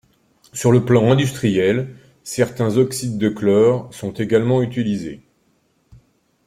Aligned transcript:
Sur 0.51 0.71
le 0.71 0.83
plan 0.83 1.11
industriel, 1.11 1.95
certains 2.23 2.75
oxydes 2.77 3.19
de 3.19 3.29
chlore 3.29 3.87
sont 3.93 4.09
également 4.11 4.63
utilisés. 4.63 5.21